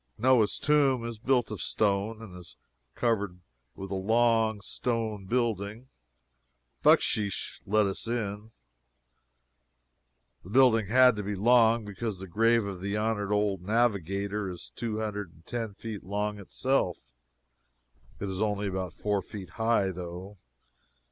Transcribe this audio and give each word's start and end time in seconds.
Noah's 0.17 0.57
tomb 0.57 1.05
is 1.05 1.19
built 1.19 1.51
of 1.51 1.61
stone, 1.61 2.23
and 2.23 2.35
is 2.35 2.55
covered 2.95 3.39
with 3.75 3.91
a 3.91 3.93
long 3.93 4.59
stone 4.59 5.25
building. 5.27 5.89
Bucksheesh 6.83 7.61
let 7.67 7.85
us 7.85 8.07
in. 8.07 8.49
The 10.43 10.49
building 10.49 10.87
had 10.87 11.15
to 11.17 11.21
be 11.23 11.35
long, 11.35 11.85
because 11.85 12.17
the 12.17 12.25
grave 12.25 12.65
of 12.65 12.81
the 12.81 12.97
honored 12.97 13.31
old 13.31 13.61
navigator 13.61 14.49
is 14.49 14.71
two 14.75 14.97
hundred 14.97 15.33
and 15.33 15.45
ten 15.45 15.75
feet 15.75 16.03
long 16.03 16.39
itself! 16.39 17.13
It 18.19 18.27
is 18.27 18.41
only 18.41 18.67
about 18.67 18.95
four 18.95 19.21
feet 19.21 19.51
high, 19.51 19.91
though. 19.91 20.39